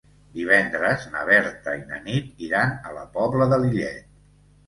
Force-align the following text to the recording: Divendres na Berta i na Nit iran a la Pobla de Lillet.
Divendres 0.35 1.03
na 1.15 1.25
Berta 1.27 1.75
i 1.81 1.83
na 1.91 1.99
Nit 2.07 2.41
iran 2.47 2.73
a 2.89 2.93
la 2.95 3.05
Pobla 3.19 3.49
de 3.53 3.59
Lillet. 3.67 4.09